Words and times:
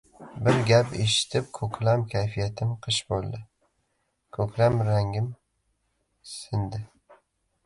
Bir 0.45 0.55
gap 0.69 0.95
eshitib, 1.01 1.51
ko‘klam 1.57 2.05
kayfiyatim 2.13 2.71
qish 2.87 2.99
bo‘ldi. 3.13 3.43
Ko‘klam 4.39 4.83
rangim 4.89 5.29
sindi. 6.33 6.83